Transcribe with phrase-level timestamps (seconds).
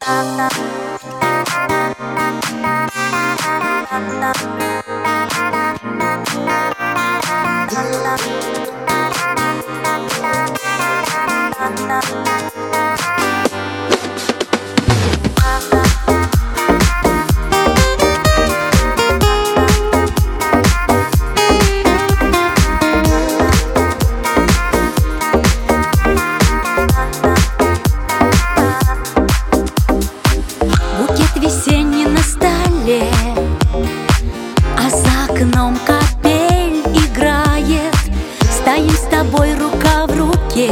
[0.00, 0.52] Thank
[6.68, 6.77] you.
[39.30, 40.70] тобой рука в руке.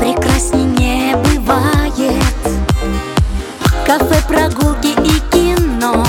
[0.00, 2.14] Прекрасней не бывает.
[3.86, 6.04] Кафе, прогулки и кино.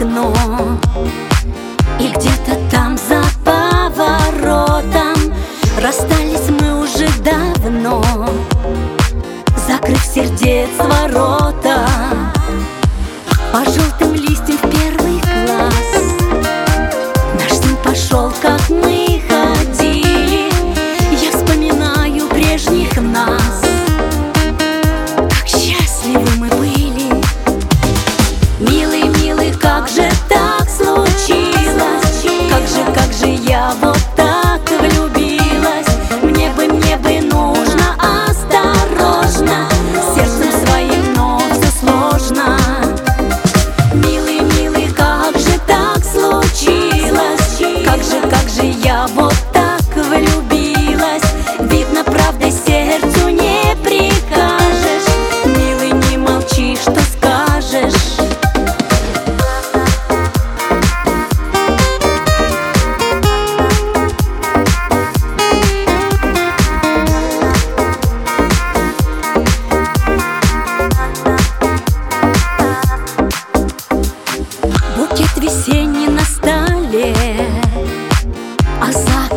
[0.00, 0.32] окно.
[1.98, 5.16] И где-то там за поворотом
[5.82, 8.02] Расстались мы уже давно
[9.68, 11.86] Закрыв сердец ворота.
[13.52, 14.79] По желтым листьям вперед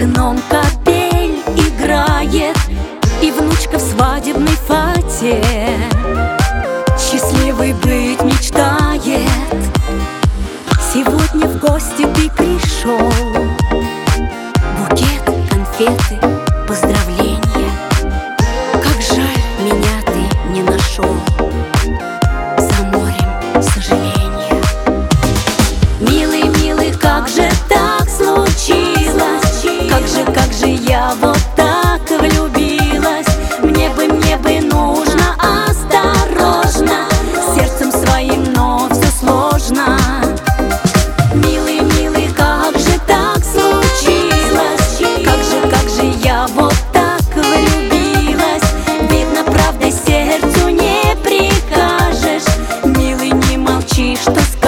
[0.00, 2.56] окном капель играет
[3.22, 5.42] И внучка в свадебной фате.
[6.98, 9.28] Счастливый быть мечтает.
[10.92, 13.12] Сегодня в гости ты пришел.
[14.78, 16.18] Букет, конфеты,
[16.66, 17.09] поздравляю
[30.90, 33.26] я вот так влюбилась
[33.62, 37.06] Мне бы, мне бы нужно осторожно
[37.54, 39.96] Сердцем своим, но все сложно
[41.32, 44.98] Милый, милый, как же так случилось?
[45.24, 48.68] Как же, как же я вот так влюбилась?
[49.08, 52.52] Видно, правда, сердцу не прикажешь
[52.84, 54.59] Милый, не молчи, что сказать